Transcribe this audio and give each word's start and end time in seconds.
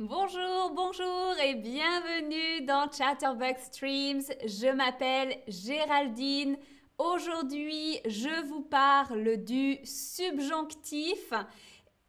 Bonjour, 0.00 0.72
bonjour 0.74 1.36
et 1.40 1.54
bienvenue 1.54 2.66
dans 2.66 2.90
Chatterbox 2.90 3.66
Streams. 3.66 4.24
Je 4.44 4.74
m'appelle 4.74 5.38
Géraldine. 5.46 6.56
Aujourd'hui, 6.98 8.00
je 8.04 8.44
vous 8.48 8.62
parle 8.62 9.36
du 9.36 9.78
subjonctif 9.84 11.32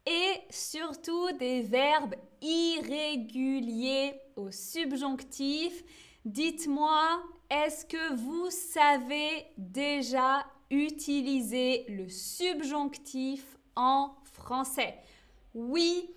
et 0.04 0.32
surtout 0.50 1.30
des 1.38 1.62
verbes 1.62 2.16
irréguliers 2.42 4.20
au 4.34 4.50
subjonctif. 4.50 5.84
Dites-moi, 6.24 7.22
est-ce 7.48 7.86
que 7.86 8.14
vous 8.14 8.50
savez 8.50 9.46
déjà 9.56 10.44
utiliser 10.72 11.84
le 11.88 12.08
subjonctif 12.08 13.56
en 13.76 14.16
français? 14.32 14.96
Oui 15.54 16.10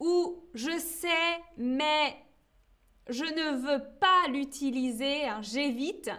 ou 0.00 0.48
je 0.54 0.78
sais, 0.78 1.42
mais 1.56 2.16
je 3.08 3.24
ne 3.24 3.56
veux 3.56 3.84
pas 4.00 4.28
l'utiliser, 4.28 5.24
hein, 5.24 5.40
j'évite. 5.42 6.10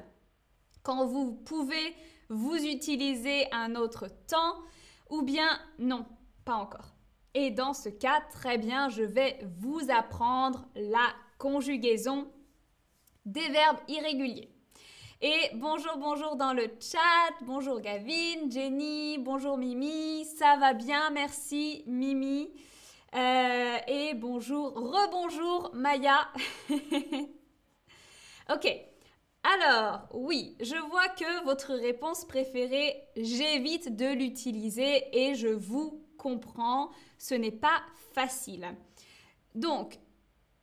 Quand 0.83 1.05
vous 1.05 1.33
pouvez 1.33 1.95
vous 2.29 2.55
utiliser 2.55 3.51
un 3.51 3.75
autre 3.75 4.07
temps, 4.27 4.55
ou 5.09 5.21
bien 5.21 5.59
non, 5.79 6.05
pas 6.45 6.55
encore. 6.55 6.95
Et 7.33 7.51
dans 7.51 7.73
ce 7.73 7.89
cas, 7.89 8.21
très 8.31 8.57
bien, 8.57 8.89
je 8.89 9.03
vais 9.03 9.39
vous 9.59 9.81
apprendre 9.89 10.65
la 10.75 11.13
conjugaison 11.37 12.31
des 13.25 13.47
verbes 13.49 13.79
irréguliers. 13.87 14.49
Et 15.21 15.51
bonjour, 15.55 15.97
bonjour 15.97 16.35
dans 16.35 16.51
le 16.51 16.63
chat. 16.79 17.45
Bonjour 17.45 17.79
Gavin, 17.79 18.49
Jenny, 18.49 19.19
bonjour 19.19 19.55
Mimi. 19.57 20.25
Ça 20.25 20.57
va 20.57 20.73
bien, 20.73 21.11
merci 21.11 21.83
Mimi. 21.85 22.49
Euh, 23.13 23.60
et 23.91 24.13
bonjour, 24.13 24.73
rebonjour 24.73 25.69
Maya. 25.73 26.29
ok. 28.49 28.67
Alors, 29.43 30.07
oui, 30.13 30.55
je 30.61 30.77
vois 30.89 31.09
que 31.09 31.43
votre 31.43 31.73
réponse 31.73 32.23
préférée, 32.23 33.03
j'évite 33.17 33.97
de 33.97 34.05
l'utiliser 34.13 35.03
et 35.11 35.35
je 35.35 35.49
vous 35.49 36.05
comprends, 36.17 36.91
ce 37.17 37.35
n'est 37.35 37.51
pas 37.51 37.81
facile. 38.13 38.65
Donc, 39.55 39.99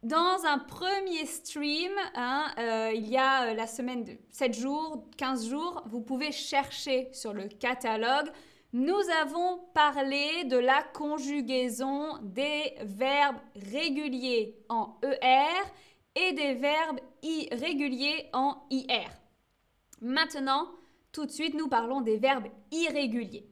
dans 0.02 0.47
un 0.47 0.58
premier 0.61 1.27
stream, 1.27 1.92
hein, 2.14 2.47
euh, 2.58 2.92
il 2.95 3.08
y 3.08 3.19
a 3.19 3.50
euh, 3.50 3.55
la 3.55 3.67
semaine 3.67 4.05
de 4.05 4.12
7 4.30 4.55
jours, 4.55 5.05
15 5.19 5.50
jours, 5.50 5.83
vous 5.84 6.00
pouvez 6.00 6.33
chercher 6.33 7.11
sur 7.12 7.34
le 7.34 7.48
catalogue. 7.48 8.30
Nous 8.74 9.00
avons 9.22 9.61
parlé 9.72 10.44
de 10.44 10.58
la 10.58 10.83
conjugaison 10.83 12.19
des 12.20 12.74
verbes 12.83 13.38
réguliers 13.72 14.58
en 14.69 14.98
ER 15.02 15.64
et 16.14 16.34
des 16.34 16.52
verbes 16.52 17.00
irréguliers 17.22 18.28
en 18.34 18.58
IR. 18.69 19.08
Maintenant, 20.02 20.69
tout 21.12 21.24
de 21.24 21.30
suite, 21.30 21.55
nous 21.55 21.69
parlons 21.69 22.02
des 22.02 22.19
verbes 22.19 22.48
irréguliers. 22.70 23.48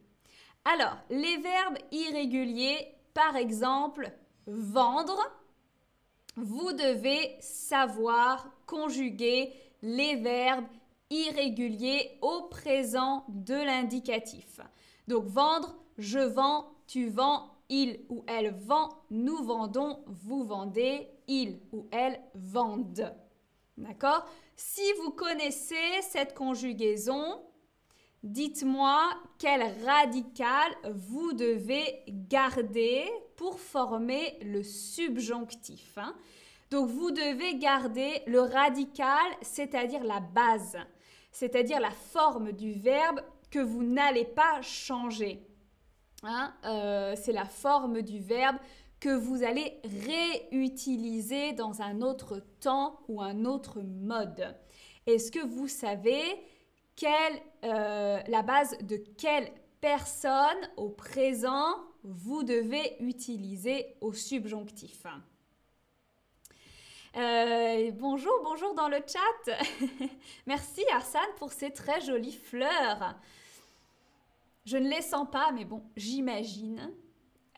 Alors, 0.67 0.99
les 1.09 1.39
verbes 1.39 1.79
irréguliers, 1.93 2.87
par 3.15 3.37
exemple, 3.37 4.13
vendre, 4.47 5.19
vous 6.37 6.73
devez 6.73 7.37
savoir 7.41 8.51
conjuguer 8.67 9.51
les 9.81 10.17
verbes 10.17 10.67
irréguliers 11.09 12.19
au 12.21 12.43
présent 12.51 13.25
de 13.29 13.55
l'indicatif. 13.55 14.61
Donc 15.09 15.25
vendre, 15.27 15.77
je 15.99 16.19
vends, 16.19 16.73
tu 16.87 17.09
vends, 17.09 17.57
il 17.69 18.01
ou 18.09 18.25
elle 18.27 18.55
vend, 18.55 18.89
nous 19.11 19.43
vendons, 19.43 20.03
vous 20.07 20.45
vendez, 20.45 21.09
il 21.27 21.61
ou 21.73 21.87
elle 21.91 22.21
vendent. 22.35 23.15
D'accord? 23.77 24.27
Si 24.57 24.83
vous 25.03 25.11
connaissez 25.11 26.01
cette 26.03 26.35
conjugaison, 26.35 27.43
dites-moi 28.23 29.09
quel 29.39 29.63
radical 29.85 30.73
vous 30.95 31.33
devez 31.33 32.03
garder 32.09 33.05
pour 33.37 33.61
former 33.61 34.39
le 34.43 34.63
subjonctif. 34.63 35.99
Hein. 35.99 36.15
Donc 36.71 36.89
vous 36.89 37.11
devez 37.11 37.57
garder 37.57 38.23
le 38.27 38.41
radical, 38.41 39.27
c'est-à-dire 39.43 40.03
la 40.05 40.21
base, 40.21 40.79
c'est-à-dire 41.31 41.81
la 41.81 41.91
forme 41.91 42.53
du 42.53 42.73
verbe 42.73 43.21
vous 43.59 43.83
n'allez 43.83 44.25
pas 44.25 44.61
changer. 44.63 45.47
Hein. 46.23 46.55
Euh, 46.65 47.15
c'est 47.17 47.33
la 47.33 47.45
forme 47.45 48.03
du 48.03 48.19
verbe 48.19 48.57
que 49.01 49.15
vous 49.15 49.43
allez 49.43 49.81
réutiliser 50.51 51.53
dans 51.53 51.83
un 51.83 52.01
autre 52.01 52.43
temps 52.61 53.01
ou 53.09 53.21
un 53.21 53.45
autre 53.45 53.81
mode. 53.83 54.57
Est-ce 55.07 55.31
que 55.31 55.45
vous 55.45 55.69
savez 55.69 56.23
euh, 57.65 58.21
la 58.27 58.43
base 58.43 58.77
de 58.79 58.97
quelle 59.19 59.53
personne 59.81 60.71
au 60.77 60.89
présent 60.89 61.75
vous 62.03 62.43
devez 62.43 62.97
utiliser 63.01 63.97
au 64.01 64.13
subjonctif? 64.13 65.07
Euh, 67.17 67.91
bonjour, 67.93 68.33
bonjour 68.45 68.75
dans 68.75 68.89
le 68.89 68.99
chat. 69.07 69.57
Merci 70.47 70.85
Arsane 70.93 71.23
pour 71.39 71.53
ces 71.53 71.71
très 71.71 72.01
jolies 72.01 72.37
fleurs. 72.37 73.15
Je 74.67 74.77
ne 74.77 74.89
les 74.91 75.01
sens 75.01 75.29
pas, 75.31 75.53
mais 75.53 75.65
bon, 75.65 75.83
j'imagine. 75.97 76.93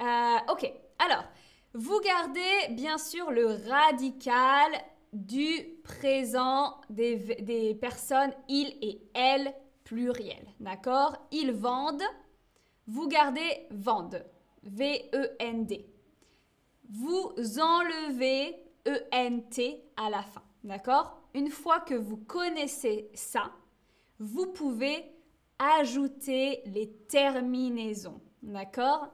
Euh, 0.01 0.37
ok, 0.53 0.71
alors, 0.99 1.25
vous 1.73 1.99
gardez 2.01 2.75
bien 2.75 2.99
sûr 2.99 3.31
le 3.31 3.47
radical 3.69 4.73
du 5.15 5.79
présent 5.83 6.79
des, 6.91 7.17
des 7.41 7.75
personnes 7.75 8.33
il 8.49 8.77
et 8.83 9.01
elle 9.15 9.55
pluriel. 9.85 10.47
D'accord? 10.61 11.17
Ils 11.33 11.53
vendent. 11.53 12.05
Vous 12.87 13.09
gardez 13.09 13.67
vendent. 13.71 14.23
V-E-N-D. 14.65 15.87
Vous 16.91 17.33
enlevez 17.59 18.55
E-N-T 18.87 19.83
à 19.97 20.11
la 20.11 20.23
fin. 20.23 20.43
D'accord? 20.63 21.23
Une 21.33 21.49
fois 21.49 21.81
que 21.81 21.95
vous 21.95 22.19
connaissez 22.19 23.11
ça, 23.15 23.51
vous 24.19 24.47
pouvez 24.53 25.18
ajouter 25.59 26.63
les 26.67 26.91
terminaisons. 27.09 28.21
D'accord? 28.43 29.09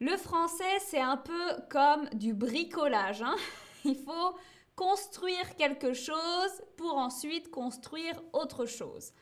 Le 0.00 0.16
français, 0.16 0.78
c'est 0.80 1.00
un 1.00 1.16
peu 1.16 1.50
comme 1.70 2.08
du 2.10 2.34
bricolage. 2.34 3.22
Hein 3.22 3.36
Il 3.84 3.96
faut 3.96 4.36
construire 4.76 5.56
quelque 5.56 5.92
chose 5.92 6.62
pour 6.76 6.96
ensuite 6.96 7.50
construire 7.50 8.20
autre 8.32 8.66
chose. 8.66 9.12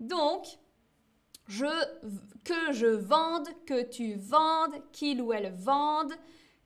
Donc, 0.00 0.46
que 2.44 2.72
je 2.72 2.86
vende, 2.86 3.48
que 3.66 3.82
tu 3.82 4.14
vendes, 4.14 4.74
qu'il 4.92 5.22
ou 5.22 5.32
elle 5.32 5.52
vende, 5.54 6.12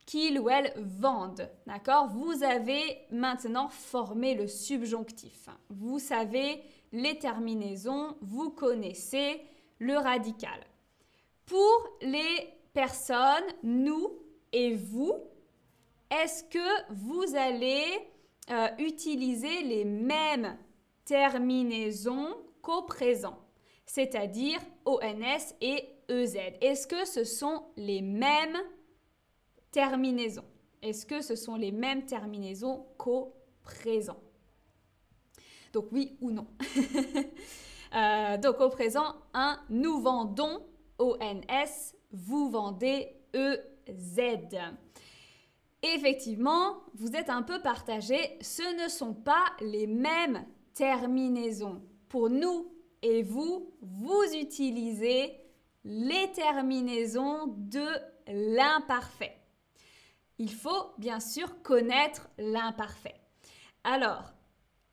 qu'il 0.07 0.41
ou 0.41 0.51
elle 0.51 0.73
vende. 0.77 1.49
D'accord? 1.67 2.09
Vous 2.09 2.43
avez 2.43 3.07
maintenant 3.11 3.69
formé 3.69 4.35
le 4.35 4.49
subjonctif. 4.49 5.49
Vous 5.71 5.99
savez 5.99 6.63
les 6.93 7.19
terminaisons, 7.19 8.17
vous 8.21 8.51
connaissez 8.51 9.41
le 9.79 9.97
radical. 9.97 10.61
Pour 11.47 11.99
les 12.01 12.49
personnes, 12.73 13.45
nous 13.63 14.19
et 14.53 14.75
vous, 14.75 15.15
est-ce 16.11 16.45
que 16.45 16.93
vous 16.93 17.35
allez 17.37 17.85
euh, 18.51 18.69
utiliser 18.79 19.63
les 19.63 19.85
mêmes 19.85 20.57
terminaisons 21.05 22.37
qu'au 22.61 22.83
présent, 22.83 23.39
c'est-à-dire 23.87 24.61
ONS 24.85 25.55
et 25.61 25.89
EZ. 26.09 26.37
Est-ce 26.61 26.87
que 26.87 27.05
ce 27.05 27.25
sont 27.25 27.65
les 27.77 28.03
mêmes 28.03 28.59
terminaisons? 29.71 30.45
Est-ce 30.83 31.07
que 31.07 31.21
ce 31.21 31.37
sont 31.37 31.57
les 31.57 31.73
mêmes 31.73 32.05
terminaisons 32.05 32.87
qu'au 32.99 33.35
présent? 33.63 34.22
Donc 35.73 35.87
oui 35.93 36.17
ou 36.21 36.31
non. 36.31 36.47
Euh, 37.95 38.39
donc 38.39 38.59
au 38.63 38.71
présent, 38.71 39.17
un 39.35 39.61
nous 39.69 40.01
vendons 40.01 40.63
ONS, 40.99 41.95
vous 42.11 42.51
vendez 42.51 43.07
EZ. 43.35 44.19
Effectivement, 45.83 46.85
vous 46.95 47.15
êtes 47.17 47.29
un 47.29 47.43
peu 47.43 47.61
partagé, 47.61 48.39
ce 48.41 48.83
ne 48.83 48.89
sont 48.89 49.13
pas 49.13 49.45
les 49.61 49.87
mêmes 49.87 50.47
terminaisons 50.73 51.83
pour 52.09 52.31
nous 52.31 52.73
et 53.03 53.23
vous, 53.23 53.75
vous 53.83 54.25
utilisez 54.41 55.39
les 55.85 56.31
terminaisons 56.33 57.49
de 57.59 57.87
l'imparfait. 58.29 59.37
Il 60.39 60.53
faut 60.53 60.93
bien 60.99 61.21
sûr 61.21 61.63
connaître 61.63 62.29
l'imparfait. 62.39 63.17
Alors, 63.85 64.33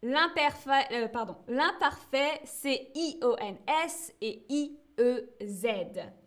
l'imparfait, 0.02 0.88
euh, 0.94 2.46
c'est 2.46 2.92
I-O-N-S 2.96 4.14
et 4.22 4.46
I-E-Z. 4.50 5.68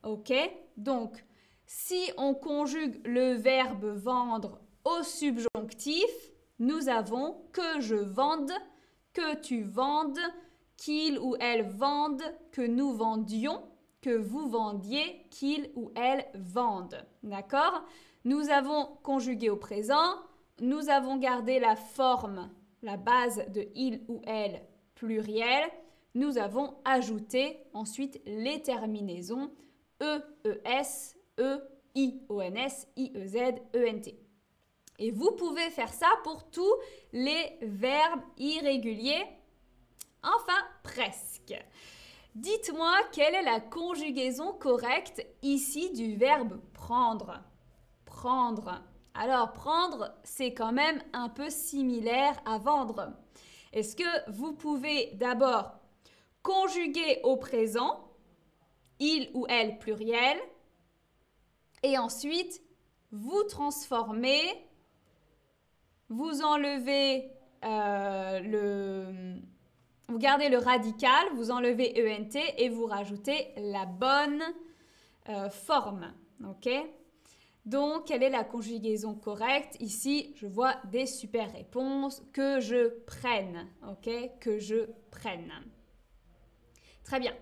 OK? 0.05 0.33
Donc, 0.77 1.25
si 1.67 2.13
on 2.19 2.35
conjugue 2.35 3.01
le 3.07 3.35
verbe 3.35 3.85
vendre 3.85 4.61
Au 4.85 5.03
subjonctif, 5.03 6.33
nous 6.59 6.89
avons 6.89 7.45
que 7.53 7.81
je 7.81 7.95
vende, 7.95 8.53
que 9.13 9.37
tu 9.37 9.63
vendes, 9.63 10.19
qu'il 10.77 11.19
ou 11.19 11.37
elle 11.41 11.69
vende, 11.69 12.23
que 12.51 12.63
nous 12.63 12.93
vendions, 12.93 13.63
que 14.01 14.17
vous 14.17 14.49
vendiez, 14.49 15.27
qu'il 15.31 15.71
ou 15.77 15.93
elle 15.95 16.27
vendent. 16.35 17.07
D'accord? 17.23 17.85
Nous 18.25 18.51
avons 18.51 18.87
conjugué 19.03 19.49
au 19.49 19.57
présent, 19.57 20.17
nous 20.61 20.89
avons 20.91 21.17
gardé 21.17 21.59
la 21.59 21.77
forme, 21.77 22.51
la 22.83 22.97
base 22.97 23.45
de 23.49 23.69
il 23.75 24.03
ou 24.09 24.21
elle 24.27 24.63
pluriel. 24.95 25.71
Nous 26.15 26.39
avons 26.39 26.75
ajouté 26.85 27.59
ensuite 27.73 28.21
les 28.27 28.61
terminaisons 28.63 29.51
E, 30.03 30.21
ES, 30.45 31.17
E, 31.39 31.61
I, 31.95 32.21
ONS, 32.29 32.87
IEZ, 32.97 33.37
ENT. 33.75 34.15
Et 34.99 35.11
vous 35.11 35.33
pouvez 35.33 35.71
faire 35.71 35.93
ça 35.93 36.09
pour 36.25 36.49
tous 36.51 36.75
les 37.13 37.59
verbes 37.63 38.23
irréguliers. 38.37 39.27
Enfin, 40.23 40.59
presque. 40.83 41.55
Dites-moi 42.35 42.95
quelle 43.13 43.35
est 43.35 43.43
la 43.43 43.61
conjugaison 43.61 44.53
correcte 44.53 45.27
ici 45.43 45.93
du 45.93 46.17
verbe 46.17 46.61
prendre. 46.73 47.43
Prendre. 48.05 48.83
Alors, 49.15 49.53
prendre, 49.53 50.15
c'est 50.25 50.55
quand 50.55 50.73
même 50.73 51.03
un 51.13 51.29
peu 51.29 51.51
similaire 51.51 52.41
à 52.47 52.59
vendre. 52.59 53.13
Est-ce 53.73 53.97
que 53.97 54.31
vous 54.31 54.53
pouvez 54.53 55.13
d'abord 55.15 55.73
conjuguer 56.43 57.21
au 57.23 57.37
présent, 57.37 58.09
il 58.99 59.31
ou 59.35 59.47
elle 59.49 59.79
pluriel, 59.79 60.39
et 61.83 61.99
ensuite 61.99 62.63
vous 63.11 63.43
transformez, 63.45 64.69
vous 66.09 66.43
enlevez 66.43 67.31
euh, 67.65 68.41
le... 68.41 69.41
Vous 70.09 70.19
gardez 70.19 70.49
le 70.49 70.59
radical, 70.59 71.25
vous 71.35 71.51
enlevez 71.51 71.95
ENT 71.97 72.39
et 72.59 72.69
vous 72.69 72.87
rajoutez 72.87 73.49
la 73.57 73.87
bonne 73.87 74.43
euh, 75.29 75.49
forme. 75.49 76.13
OK? 76.45 76.69
Donc, 77.65 78.07
quelle 78.07 78.25
est 78.25 78.31
la 78.31 78.43
conjugaison 78.43 79.15
correcte? 79.15 79.77
Ici, 79.79 80.35
je 80.37 80.47
vois 80.47 80.75
des 80.91 81.07
super 81.07 81.53
réponses. 81.53 82.23
Que 82.33 82.59
je 82.59 82.89
prenne. 83.05 83.69
OK? 83.89 84.11
Que 84.41 84.59
je 84.59 84.87
prenne. 85.11 85.53
Très 87.05 87.21
bien. 87.21 87.35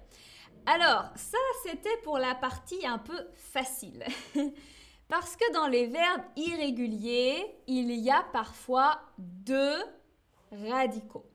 Alors, 0.66 1.10
ça, 1.16 1.38
c'était 1.64 1.96
pour 2.04 2.18
la 2.18 2.34
partie 2.34 2.86
un 2.86 2.98
peu 2.98 3.28
facile. 3.32 4.04
Parce 5.08 5.36
que 5.36 5.52
dans 5.54 5.66
les 5.66 5.86
verbes 5.86 6.24
irréguliers, 6.36 7.42
il 7.66 7.90
y 7.90 8.10
a 8.10 8.22
parfois 8.32 9.00
deux 9.18 9.82
radicaux. 10.52 11.26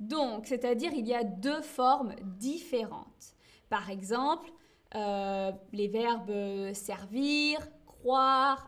Donc, 0.00 0.46
c'est-à-dire 0.46 0.92
il 0.94 1.06
y 1.06 1.14
a 1.14 1.22
deux 1.22 1.60
formes 1.60 2.14
différentes. 2.22 3.34
Par 3.68 3.90
exemple, 3.90 4.50
euh, 4.94 5.52
les 5.72 5.88
verbes 5.88 6.72
servir, 6.72 7.60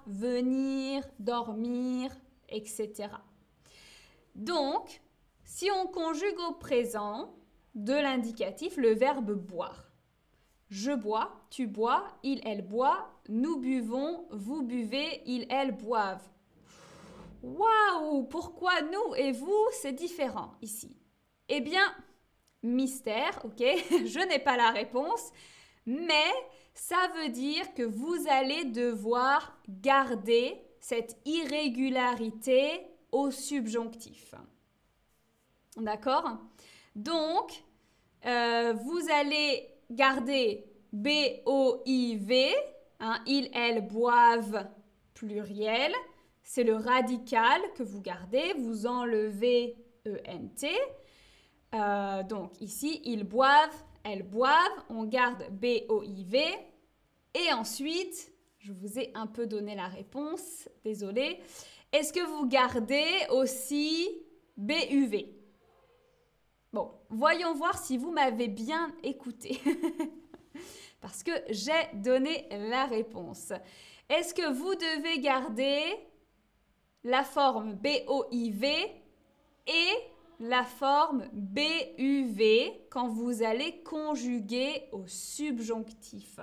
venir, 0.06 1.05
dormir, 1.19 2.11
etc. 2.49 3.08
Donc, 4.35 5.00
si 5.44 5.70
on 5.70 5.87
conjugue 5.87 6.38
au 6.49 6.55
présent 6.55 7.35
de 7.75 7.93
l'indicatif 7.93 8.76
le 8.76 8.93
verbe 8.93 9.32
boire. 9.32 9.85
Je 10.69 10.93
bois, 10.93 11.46
tu 11.50 11.67
bois, 11.67 12.06
il, 12.23 12.40
elle 12.44 12.67
boit, 12.67 13.11
nous 13.29 13.58
buvons, 13.58 14.26
vous 14.31 14.62
buvez, 14.62 15.23
il, 15.25 15.46
elle 15.49 15.73
boivent. 15.73 16.29
Waouh 17.43 18.25
Pourquoi 18.25 18.82
nous 18.82 19.14
et 19.17 19.32
vous, 19.32 19.67
c'est 19.81 19.93
différent 19.93 20.52
ici 20.61 20.94
Eh 21.49 21.61
bien, 21.61 21.94
mystère, 22.62 23.40
ok 23.44 23.61
Je 23.61 24.29
n'ai 24.29 24.40
pas 24.40 24.56
la 24.56 24.70
réponse, 24.70 25.31
mais 25.87 26.32
ça 26.78 26.96
veut 27.16 27.30
dire 27.30 27.75
que 27.75 27.82
vous 27.82 28.16
allez 28.30 28.64
devoir 28.64 29.58
garder 29.69 30.62
cette 30.78 31.19
irrégularité 31.26 32.86
au 33.10 33.32
subjonctif. 33.32 34.34
D'accord? 35.76 36.38
Donc, 36.94 37.64
euh, 38.26 38.75
vous 38.75 39.00
allez 39.12 39.69
garder 39.90 40.64
B-O-I-V, 40.92 42.54
hein, 43.00 43.19
il, 43.26 43.50
elle 43.52 43.86
boivent 43.86 44.69
pluriel. 45.14 45.92
C'est 46.44 46.64
le 46.64 46.76
radical 46.76 47.60
que 47.75 47.82
vous 47.82 48.00
gardez, 48.00 48.54
vous 48.56 48.86
enlevez 48.86 49.76
E-N-T. 50.06 50.70
Euh, 51.75 52.22
donc 52.22 52.58
ici, 52.60 53.02
ils 53.04 53.25
boivent 53.25 53.84
elles 54.04 54.22
boivent, 54.22 54.84
on 54.88 55.04
garde 55.04 55.44
B-O-I-V. 55.50 56.42
Et 57.34 57.52
ensuite, 57.52 58.32
je 58.58 58.72
vous 58.72 58.98
ai 58.98 59.10
un 59.14 59.26
peu 59.26 59.46
donné 59.46 59.75
la 59.75 59.88
réponse, 59.88 60.69
désolé. 60.84 61.40
Est-ce 61.92 62.12
que 62.12 62.25
vous 62.25 62.46
gardez 62.46 63.06
aussi 63.30 64.08
B-U-V 64.56 65.34
Bon, 66.72 66.90
voyons 67.08 67.54
voir 67.54 67.78
si 67.78 67.96
vous 67.96 68.10
m'avez 68.10 68.48
bien 68.48 68.94
écouté. 69.02 69.60
Parce 71.00 71.22
que 71.22 71.30
j'ai 71.48 71.88
donné 71.94 72.46
la 72.50 72.86
réponse. 72.86 73.52
Est-ce 74.08 74.34
que 74.34 74.52
vous 74.52 74.75
devez 74.75 75.20
garder 75.20 75.82
la 77.04 77.25
forme 77.25 77.75
B-O-I-V 77.75 78.69
et 79.66 79.90
la 80.40 80.64
forme 80.64 81.28
BUV 81.32 82.86
quand 82.90 83.08
vous 83.08 83.42
allez 83.42 83.82
conjuguer 83.82 84.88
au 84.92 85.06
subjonctif? 85.06 86.40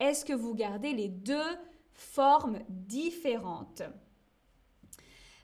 Est-ce 0.00 0.24
que 0.24 0.32
vous 0.32 0.54
gardez 0.54 0.92
les 0.92 1.08
deux 1.08 1.58
formes 1.92 2.60
différentes? 2.68 3.82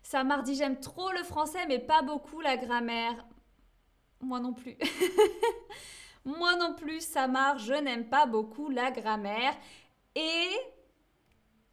Samar 0.03 0.43
dit 0.43 0.55
j'aime 0.55 0.81
trop 0.81 1.11
le 1.13 1.23
français 1.23 1.67
mais 1.67 1.79
pas 1.79 2.03
beaucoup 2.03 2.41
la 2.41 2.57
grammaire. 2.57 3.27
Moi 4.21 4.41
non 4.41 4.53
plus. 4.53 4.77
Moi 6.25 6.57
non 6.57 6.75
plus, 6.75 7.01
Samar, 7.01 7.59
je 7.59 7.73
n'aime 7.73 8.09
pas 8.09 8.27
beaucoup 8.27 8.69
la 8.69 8.91
grammaire. 8.91 9.57
Et 10.15 10.49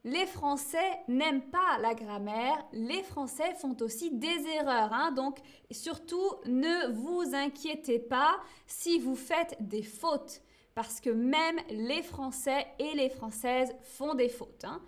les 0.06 0.28
Français 0.28 1.00
n'aiment 1.08 1.50
pas 1.50 1.80
la 1.82 1.96
grammaire, 1.96 2.64
les 2.72 3.02
Français 3.02 3.56
font 3.56 3.76
aussi 3.82 4.12
des 4.12 4.48
erreurs. 4.56 4.94
Hein. 4.94 5.12
donc 5.12 5.40
surtout, 5.72 6.30
ne 6.46 6.94
vous 6.94 7.36
inquiétez 7.36 8.00
pas 8.00 8.38
si 8.68 9.00
vous 9.00 9.16
faites 9.16 9.58
des 9.60 9.82
fautes, 9.82 10.42
parce 10.76 11.00
que 11.00 11.10
même 11.10 11.58
les 11.70 12.04
Français 12.04 12.68
et 12.78 12.94
les 12.96 13.10
Françaises 13.10 13.74
font 13.82 14.14
des 14.14 14.30
fautes. 14.30 14.66
Hein. 14.66 14.82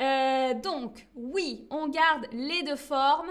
Euh, 0.00 0.54
donc, 0.54 1.06
oui, 1.14 1.66
on 1.70 1.88
garde 1.88 2.26
les 2.32 2.62
deux 2.64 2.76
formes, 2.76 3.30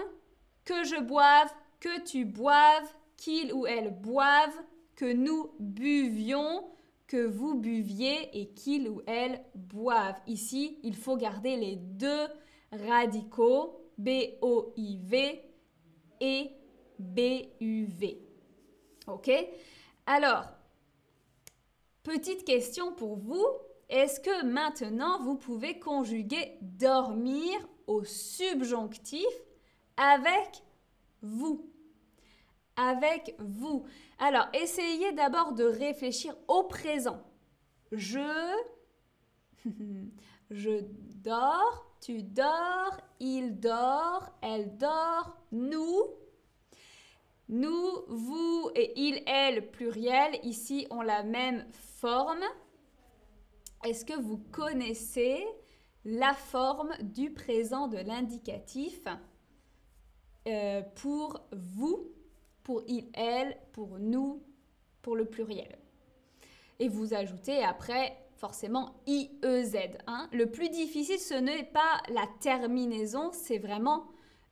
que 0.64 0.84
je 0.84 1.00
boive, 1.00 1.52
que 1.80 2.00
tu 2.02 2.24
boives, 2.24 2.88
qu'il 3.16 3.52
ou 3.52 3.66
elle 3.66 3.90
boive, 3.90 4.54
que 4.96 5.12
nous 5.12 5.50
buvions, 5.58 6.64
que 7.06 7.26
vous 7.26 7.54
buviez 7.54 8.40
et 8.40 8.50
qu'il 8.50 8.88
ou 8.88 9.02
elle 9.06 9.44
boivent. 9.54 10.20
Ici, 10.26 10.78
il 10.82 10.96
faut 10.96 11.16
garder 11.16 11.56
les 11.56 11.76
deux 11.76 12.28
radicaux 12.72 13.82
B-O-I-V 13.98 15.42
et 16.20 16.50
B-U-V. 16.98 18.22
OK? 19.08 19.30
Alors, 20.12 20.48
petite 22.02 22.44
question 22.44 22.92
pour 22.92 23.16
vous. 23.16 23.46
Est-ce 23.88 24.18
que 24.18 24.44
maintenant 24.44 25.22
vous 25.22 25.36
pouvez 25.36 25.78
conjuguer 25.78 26.58
dormir 26.62 27.56
au 27.86 28.02
subjonctif 28.02 29.24
avec 29.96 30.64
vous? 31.22 31.70
Avec 32.74 33.36
vous. 33.38 33.84
Alors, 34.18 34.48
essayez 34.52 35.12
d'abord 35.12 35.52
de 35.52 35.62
réfléchir 35.62 36.34
au 36.48 36.64
présent. 36.64 37.22
Je, 37.92 38.56
je 40.50 40.80
dors, 41.22 41.86
tu 42.00 42.24
dors, 42.24 42.96
il 43.20 43.60
dort, 43.60 44.28
elle 44.42 44.76
dort, 44.76 45.36
nous, 45.52 46.02
nous, 47.50 48.04
vous 48.06 48.70
et 48.76 48.92
il, 48.94 49.22
elle, 49.26 49.72
pluriel, 49.72 50.38
ici 50.44 50.86
ont 50.90 51.02
la 51.02 51.24
même 51.24 51.66
forme. 51.72 52.44
Est-ce 53.84 54.04
que 54.04 54.18
vous 54.18 54.38
connaissez 54.52 55.44
la 56.04 56.32
forme 56.32 56.92
du 57.00 57.32
présent 57.32 57.88
de 57.88 57.98
l'indicatif 57.98 59.00
euh, 60.46 60.82
pour 60.94 61.40
vous 61.52 62.12
pour 62.62 62.84
il, 62.86 63.10
elle, 63.14 63.58
pour 63.72 63.98
nous, 63.98 64.44
pour 65.02 65.16
le 65.16 65.24
pluriel? 65.24 65.76
Et 66.78 66.88
vous 66.88 67.14
ajoutez 67.14 67.64
après 67.64 68.16
forcément 68.36 68.94
IEZ. 69.08 69.76
Hein. 70.06 70.28
Le 70.32 70.46
plus 70.46 70.68
difficile, 70.68 71.18
ce 71.18 71.34
n'est 71.34 71.64
pas 71.64 72.00
la 72.10 72.28
terminaison, 72.38 73.32
c'est 73.32 73.58
vraiment 73.58 74.06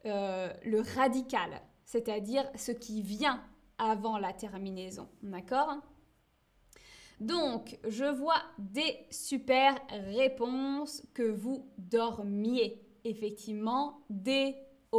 euh, 0.05 0.53
le 0.65 0.81
radical, 0.81 1.63
c'est-à-dire 1.89 2.45
ce 2.55 2.71
qui 2.71 3.01
vient 3.01 3.43
avant 3.79 4.19
la 4.19 4.35
terminaison. 4.35 5.09
D'accord? 5.23 5.79
Donc, 7.19 7.79
je 7.89 8.05
vois 8.05 8.43
des 8.59 9.07
super 9.11 9.75
réponses 9.91 11.03
que 11.15 11.23
vous 11.23 11.67
dormiez. 11.79 12.87
Effectivement, 13.05 14.03
D-O-R-M-I-E-Z. 14.11 14.99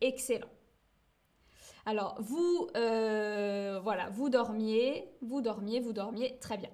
Excellent. 0.00 0.50
Alors, 1.86 2.20
vous, 2.20 2.66
euh, 2.76 3.78
voilà, 3.80 4.10
vous 4.10 4.28
dormiez, 4.28 5.08
vous 5.22 5.40
dormiez, 5.40 5.78
vous 5.78 5.92
dormiez, 5.92 6.36
très 6.40 6.56
bien. 6.56 6.70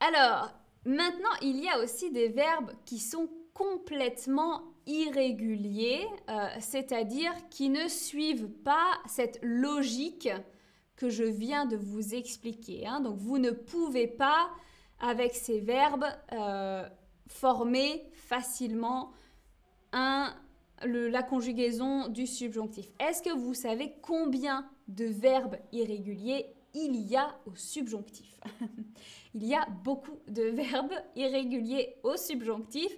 Alors, 0.00 0.59
maintenant, 0.84 1.30
il 1.42 1.62
y 1.62 1.68
a 1.68 1.78
aussi 1.78 2.10
des 2.10 2.28
verbes 2.28 2.72
qui 2.84 2.98
sont 2.98 3.28
complètement 3.54 4.62
irréguliers, 4.86 6.06
euh, 6.28 6.48
c'est-à-dire 6.60 7.32
qui 7.50 7.68
ne 7.68 7.88
suivent 7.88 8.48
pas 8.48 8.92
cette 9.06 9.38
logique 9.42 10.28
que 10.96 11.08
je 11.08 11.24
viens 11.24 11.66
de 11.66 11.76
vous 11.76 12.14
expliquer. 12.14 12.86
Hein. 12.86 13.00
Donc 13.00 13.18
vous 13.18 13.38
ne 13.38 13.50
pouvez 13.50 14.06
pas, 14.06 14.50
avec 14.98 15.34
ces 15.34 15.60
verbes, 15.60 16.06
euh, 16.32 16.88
former 17.26 18.04
facilement 18.12 19.12
la 19.92 21.22
conjugaison 21.22 22.08
du 22.08 22.26
subjonctif. 22.26 22.86
Est-ce 22.98 23.22
que 23.22 23.34
vous 23.36 23.54
savez 23.54 23.94
combien 24.02 24.68
de 24.88 25.04
verbes 25.04 25.56
irréguliers 25.72 26.46
il 26.74 26.96
y 26.96 27.16
a 27.16 27.38
au 27.46 27.54
subjonctif? 27.54 28.40
Il 29.34 29.46
y 29.46 29.54
a 29.54 29.66
beaucoup 29.84 30.18
de 30.28 30.42
verbes 30.50 30.94
irréguliers 31.16 31.96
au 32.02 32.16
subjonctif. 32.16 32.92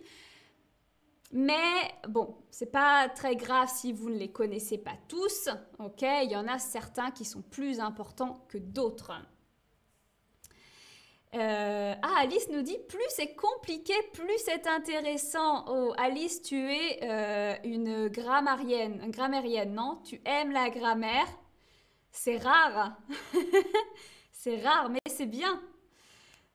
Mais 1.32 1.94
bon, 2.08 2.36
c'est 2.50 2.70
pas 2.70 3.08
très 3.08 3.36
grave 3.36 3.70
si 3.74 3.92
vous 3.92 4.10
ne 4.10 4.18
les 4.18 4.30
connaissez 4.30 4.76
pas 4.76 4.96
tous, 5.08 5.48
ok? 5.78 6.02
Il 6.02 6.30
y 6.30 6.36
en 6.36 6.46
a 6.46 6.58
certains 6.58 7.10
qui 7.10 7.24
sont 7.24 7.40
plus 7.40 7.80
importants 7.80 8.44
que 8.48 8.58
d'autres. 8.58 9.12
Euh, 11.34 11.94
ah, 12.02 12.14
Alice 12.18 12.50
nous 12.50 12.60
dit 12.60 12.76
plus 12.86 13.00
c'est 13.08 13.34
compliqué, 13.34 13.94
plus 14.12 14.36
c'est 14.44 14.66
intéressant. 14.66 15.64
Oh, 15.68 15.94
Alice, 15.96 16.42
tu 16.42 16.70
es 16.70 17.00
euh, 17.02 17.54
une 17.64 18.08
grammarienne, 18.08 19.10
grammairienne, 19.10 19.72
non? 19.72 20.00
Tu 20.04 20.20
aimes 20.26 20.52
la 20.52 20.68
grammaire? 20.68 21.26
C'est 22.10 22.36
rare. 22.36 22.98
c'est 24.32 24.60
rare, 24.60 24.90
mais 24.90 25.00
c'est 25.06 25.24
bien. 25.24 25.58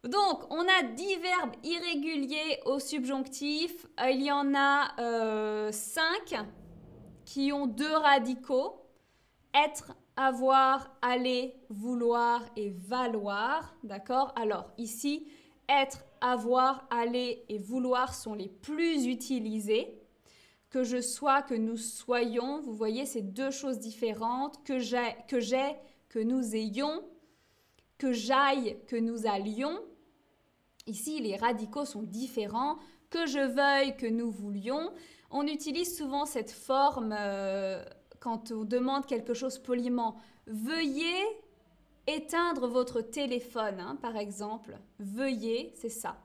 Donc, 0.08 0.50
on 0.50 0.62
a 0.62 0.84
10 0.84 1.16
verbes 1.18 1.56
irréguliers 1.64 2.60
au 2.66 2.80
subjonctif. 2.80 3.86
Euh, 4.00 4.10
il 4.10 4.24
y 4.24 4.32
en 4.32 4.54
a 4.56 4.94
5 5.72 6.04
euh, 6.30 6.44
qui 7.26 7.52
ont 7.52 7.68
deux 7.68 7.96
radicaux. 7.96 8.86
Être, 9.54 9.94
avoir, 10.16 10.96
aller, 11.02 11.56
vouloir 11.70 12.46
et 12.56 12.70
valoir. 12.70 13.76
D'accord? 13.84 14.32
Alors, 14.38 14.72
ici, 14.78 15.28
être, 15.68 16.06
avoir, 16.22 16.88
aller 16.90 17.44
et 17.50 17.58
vouloir 17.58 18.14
sont 18.14 18.34
les 18.34 18.50
plus 18.50 19.08
utilisés. 19.08 20.00
Que 20.70 20.84
je 20.84 21.02
sois, 21.02 21.42
que 21.42 21.54
nous 21.54 21.78
soyons, 21.78 22.62
vous 22.62 22.74
voyez, 22.74 23.06
c'est 23.06 23.22
deux 23.22 23.52
choses 23.52 23.80
différentes. 23.80 24.64
Que, 24.64 24.80
j'ai, 24.80 25.16
que 25.28 26.20
nous 26.20 26.56
ayons. 26.56 27.04
Que 27.98 28.14
j'aille, 28.14 28.78
que 28.88 28.96
nous 28.96 29.28
allions. 29.28 29.82
Ici, 30.88 31.20
les 31.20 31.36
radicaux 31.36 31.86
sont 31.86 32.04
différents. 32.04 32.78
Que 33.10 33.26
je 33.26 33.40
veuille, 33.40 33.96
que 33.96 34.08
nous 34.08 34.32
voulions. 34.32 34.92
On 35.30 35.46
utilise 35.46 35.96
souvent 35.96 36.26
cette 36.26 36.52
forme 36.52 37.14
euh, 37.18 37.84
quand 38.20 38.52
on 38.52 38.64
demande 38.66 39.06
quelque 39.06 39.34
chose 39.34 39.60
poliment. 39.60 40.18
Veuillez 40.48 41.24
éteindre 42.08 42.68
votre 42.68 43.02
téléphone, 43.02 43.80
hein, 43.80 43.98
par 44.02 44.18
exemple. 44.18 44.78
Veuillez, 45.00 45.74
c'est 45.76 45.90
ça. 45.90 46.18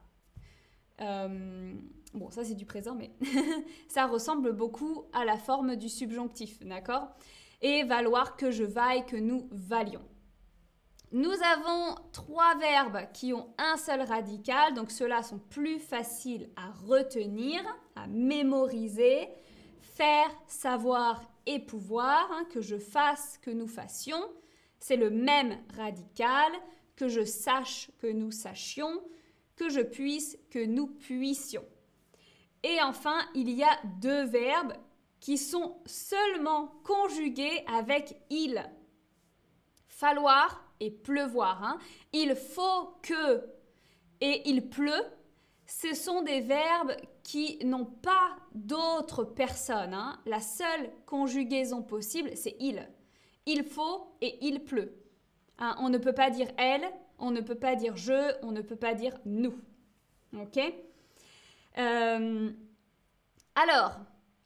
Euh, 1.01 1.73
bon, 2.13 2.29
ça 2.31 2.43
c'est 2.43 2.55
du 2.55 2.65
présent, 2.65 2.95
mais 2.95 3.11
ça 3.87 4.07
ressemble 4.07 4.53
beaucoup 4.53 5.03
à 5.13 5.25
la 5.25 5.37
forme 5.37 5.75
du 5.75 5.89
subjonctif, 5.89 6.63
d'accord? 6.65 7.09
Et 7.61 7.83
valoir 7.83 8.37
que 8.37 8.51
je 8.51 8.63
vaille, 8.63 9.05
que 9.05 9.17
nous 9.17 9.47
valions. 9.51 10.01
Nous 11.13 11.43
avons 11.43 11.93
trois 12.11 12.55
verbes 12.55 13.07
qui 13.13 13.33
ont 13.33 13.53
un 13.59 13.77
seul 13.77 14.01
radical, 14.01 14.73
donc 14.73 14.89
ceux-là 14.89 15.21
sont 15.21 15.37
plus 15.37 15.77
faciles 15.77 16.49
à 16.55 16.71
retenir, 16.87 17.61
à 17.95 18.07
mémoriser. 18.07 19.29
Faire, 19.79 20.31
savoir 20.47 21.21
et 21.45 21.59
pouvoir, 21.59 22.31
hein, 22.31 22.45
que 22.49 22.61
je 22.61 22.79
fasse, 22.79 23.37
que 23.43 23.51
nous 23.51 23.67
fassions, 23.67 24.23
c'est 24.79 24.95
le 24.95 25.11
même 25.11 25.55
radical, 25.77 26.51
que 26.95 27.07
je 27.07 27.23
sache, 27.23 27.91
que 27.99 28.07
nous 28.07 28.31
sachions, 28.31 28.99
que 29.55 29.69
je 29.69 29.81
puisse, 29.81 30.39
que 30.49 30.65
nous 30.65 30.87
puissions. 30.87 31.65
Et 32.63 32.81
enfin, 32.81 33.19
il 33.35 33.51
y 33.51 33.63
a 33.63 33.79
deux 34.01 34.23
verbes 34.23 34.73
qui 35.19 35.37
sont 35.37 35.77
seulement 35.85 36.73
conjugués 36.83 37.63
avec 37.67 38.17
il. 38.31 38.67
Falloir 39.87 40.62
pleuvoir. 40.91 41.63
Hein. 41.63 41.77
Il 42.11 42.35
faut 42.35 42.95
que 43.01 43.43
et 44.21 44.49
il 44.49 44.69
pleut, 44.69 45.03
ce 45.65 45.93
sont 45.93 46.21
des 46.21 46.39
verbes 46.39 46.95
qui 47.23 47.59
n'ont 47.65 47.85
pas 47.85 48.37
d'autres 48.53 49.23
personnes. 49.25 49.93
Hein. 49.93 50.17
La 50.25 50.39
seule 50.39 50.89
conjugaison 51.05 51.81
possible, 51.81 52.31
c'est 52.35 52.55
il. 52.59 52.87
Il 53.45 53.63
faut 53.63 54.15
et 54.21 54.37
il 54.45 54.63
pleut. 54.63 54.93
Hein. 55.59 55.75
On 55.79 55.89
ne 55.89 55.97
peut 55.97 56.13
pas 56.13 56.29
dire 56.29 56.47
elle, 56.57 56.85
on 57.19 57.31
ne 57.31 57.41
peut 57.41 57.55
pas 57.55 57.75
dire 57.75 57.97
je, 57.97 58.33
on 58.43 58.51
ne 58.51 58.61
peut 58.61 58.77
pas 58.77 58.93
dire 58.93 59.17
nous. 59.25 59.55
Ok? 60.37 60.59
Euh, 61.77 62.51
Alors, 63.55 63.99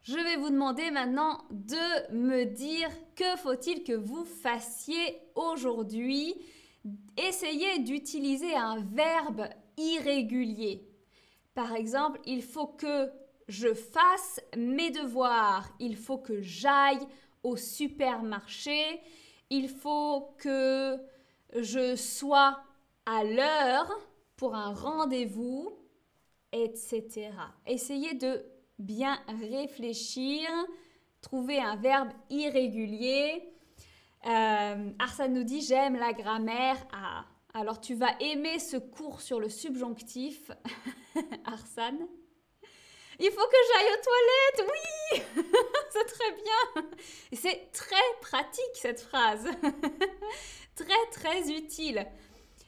je 0.07 0.13
vais 0.13 0.37
vous 0.37 0.49
demander 0.49 0.89
maintenant 0.89 1.43
de 1.51 2.13
me 2.13 2.45
dire 2.45 2.89
que 3.15 3.35
faut-il 3.35 3.83
que 3.83 3.91
vous 3.91 4.23
fassiez 4.23 5.19
aujourd'hui. 5.35 6.33
Essayez 7.17 7.79
d'utiliser 7.79 8.55
un 8.55 8.79
verbe 8.79 9.49
irrégulier. 9.75 10.87
Par 11.53 11.75
exemple, 11.75 12.21
il 12.25 12.41
faut 12.41 12.67
que 12.67 13.11
je 13.49 13.73
fasse 13.73 14.39
mes 14.55 14.91
devoirs. 14.91 15.67
Il 15.79 15.97
faut 15.97 16.19
que 16.19 16.41
j'aille 16.41 17.05
au 17.43 17.57
supermarché. 17.57 19.01
Il 19.49 19.67
faut 19.67 20.35
que 20.37 20.97
je 21.53 21.97
sois 21.97 22.61
à 23.05 23.25
l'heure 23.25 23.91
pour 24.37 24.55
un 24.55 24.73
rendez-vous, 24.73 25.69
etc. 26.53 27.31
Essayez 27.65 28.13
de 28.13 28.45
bien 28.79 29.19
réfléchir, 29.51 30.49
trouver 31.21 31.59
un 31.59 31.75
verbe 31.75 32.09
irrégulier. 32.29 33.43
Euh, 34.25 34.91
Arsène 34.99 35.33
nous 35.33 35.43
dit 35.43 35.61
j'aime 35.61 35.95
la 35.95 36.13
grammaire. 36.13 36.77
Ah, 36.93 37.25
alors 37.53 37.81
tu 37.81 37.95
vas 37.95 38.15
aimer 38.19 38.59
ce 38.59 38.77
cours 38.77 39.21
sur 39.21 39.39
le 39.39 39.49
subjonctif, 39.49 40.51
Arsène. 41.45 42.07
Il 43.19 43.31
faut 43.31 43.47
que 43.47 43.55
j'aille 43.73 43.87
aux 43.93 44.03
toilettes, 44.03 45.31
oui 45.35 45.43
C'est 45.91 46.05
très 46.05 46.31
bien 46.33 46.87
C'est 47.33 47.71
très 47.71 47.95
pratique 48.21 48.75
cette 48.75 49.01
phrase. 49.01 49.47
très 50.75 51.09
très 51.11 51.49
utile. 51.51 52.05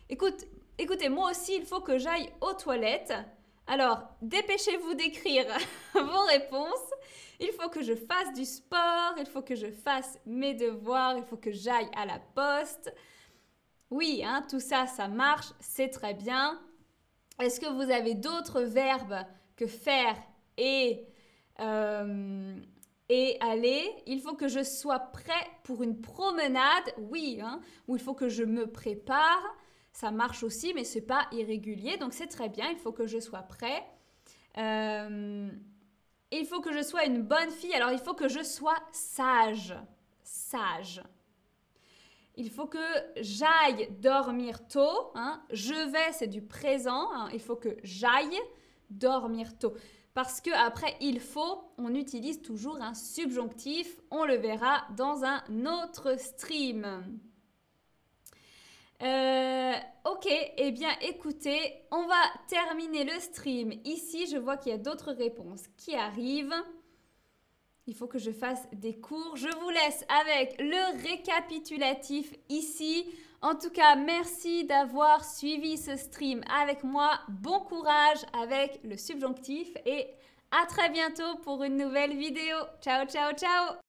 Écoute, 0.09 0.47
écoutez, 0.79 1.07
moi 1.07 1.29
aussi, 1.29 1.57
il 1.57 1.65
faut 1.65 1.81
que 1.81 1.99
j'aille 1.99 2.31
aux 2.41 2.53
toilettes. 2.53 3.13
Alors, 3.71 4.01
dépêchez-vous 4.23 4.95
d'écrire 4.95 5.45
vos 5.93 6.23
réponses. 6.25 6.89
Il 7.39 7.51
faut 7.51 7.69
que 7.69 7.83
je 7.83 7.93
fasse 7.93 8.33
du 8.33 8.43
sport, 8.43 9.13
il 9.19 9.27
faut 9.27 9.43
que 9.43 9.53
je 9.53 9.69
fasse 9.69 10.17
mes 10.25 10.55
devoirs, 10.55 11.15
il 11.17 11.23
faut 11.23 11.37
que 11.37 11.51
j'aille 11.51 11.89
à 11.95 12.07
la 12.07 12.17
poste. 12.33 12.91
Oui, 13.91 14.23
hein, 14.25 14.43
tout 14.49 14.59
ça, 14.59 14.87
ça 14.87 15.07
marche, 15.07 15.53
c'est 15.59 15.89
très 15.89 16.15
bien. 16.15 16.59
Est-ce 17.39 17.59
que 17.59 17.67
vous 17.67 17.91
avez 17.91 18.15
d'autres 18.15 18.63
verbes 18.63 19.23
que 19.55 19.67
faire 19.67 20.15
et, 20.57 21.05
euh, 21.59 22.55
et 23.07 23.37
aller? 23.39 23.87
Il 24.07 24.19
faut 24.19 24.33
que 24.33 24.47
je 24.47 24.63
sois 24.63 24.97
prêt 24.97 25.47
pour 25.63 25.83
une 25.83 26.01
promenade, 26.01 26.91
oui, 26.97 27.39
hein, 27.39 27.61
ou 27.87 27.97
il 27.97 28.01
faut 28.01 28.15
que 28.15 28.29
je 28.29 28.43
me 28.43 28.65
prépare 28.65 29.43
ça 29.93 30.11
marche 30.11 30.43
aussi, 30.43 30.73
mais 30.73 30.83
c'est 30.83 31.01
pas 31.01 31.27
irrégulier, 31.31 31.97
donc 31.97 32.13
c'est 32.13 32.27
très 32.27 32.49
bien. 32.49 32.69
Il 32.69 32.77
faut 32.77 32.91
que 32.91 33.07
je 33.07 33.19
sois 33.19 33.41
prêt. 33.41 33.85
Euh, 34.57 35.49
il 36.31 36.45
faut 36.45 36.61
que 36.61 36.73
je 36.73 36.81
sois 36.81 37.05
une 37.05 37.21
bonne 37.23 37.49
fille. 37.49 37.73
Alors 37.73 37.91
il 37.91 37.99
faut 37.99 38.13
que 38.13 38.27
je 38.27 38.43
sois 38.43 38.77
sage, 38.91 39.75
sage. 40.23 41.01
il 42.35 42.49
faut 42.49 42.67
que 42.67 42.77
j'aille 43.17 43.89
dormir 43.99 44.67
tôt. 44.67 45.11
Hein. 45.15 45.41
Je 45.51 45.89
vais, 45.91 46.11
c'est 46.13 46.27
du 46.27 46.41
présent. 46.41 47.09
Hein. 47.13 47.29
Il 47.33 47.41
faut 47.41 47.55
que 47.55 47.75
j'aille 47.83 48.39
dormir 48.89 49.57
tôt. 49.57 49.73
Parce 50.13 50.41
que 50.41 50.51
après, 50.51 50.95
il 51.01 51.19
faut, 51.19 51.63
on 51.77 51.93
utilise 51.95 52.41
toujours 52.41 52.81
un 52.81 52.93
subjonctif. 52.93 53.99
On 54.11 54.25
le 54.25 54.35
verra 54.35 54.85
dans 54.95 55.23
un 55.23 55.41
autre 55.65 56.19
stream. 56.19 57.19
Euh, 59.01 59.73
ok, 60.05 60.27
eh 60.57 60.71
bien 60.71 60.91
écoutez, 61.01 61.85
on 61.91 62.05
va 62.05 62.21
terminer 62.47 63.05
le 63.05 63.19
stream 63.19 63.71
ici. 63.85 64.27
Je 64.27 64.37
vois 64.37 64.57
qu'il 64.57 64.71
y 64.71 64.75
a 64.75 64.77
d'autres 64.77 65.13
réponses 65.13 65.63
qui 65.77 65.95
arrivent. 65.95 66.55
Il 67.87 67.95
faut 67.95 68.07
que 68.07 68.19
je 68.19 68.31
fasse 68.31 68.67
des 68.73 68.99
cours. 68.99 69.35
Je 69.35 69.47
vous 69.47 69.69
laisse 69.69 70.05
avec 70.21 70.59
le 70.59 71.01
récapitulatif 71.07 72.33
ici. 72.49 73.05
En 73.41 73.55
tout 73.55 73.69
cas, 73.69 73.95
merci 73.95 74.65
d'avoir 74.65 75.23
suivi 75.23 75.77
ce 75.77 75.95
stream 75.95 76.41
avec 76.53 76.83
moi. 76.83 77.19
Bon 77.29 77.61
courage 77.61 78.19
avec 78.33 78.81
le 78.83 78.97
subjonctif 78.97 79.69
et 79.85 80.07
à 80.51 80.65
très 80.65 80.89
bientôt 80.89 81.37
pour 81.43 81.63
une 81.63 81.77
nouvelle 81.77 82.17
vidéo. 82.17 82.57
Ciao, 82.81 83.05
ciao, 83.05 83.31
ciao 83.33 83.75